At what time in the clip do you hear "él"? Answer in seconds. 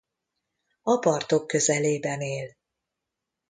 2.21-2.55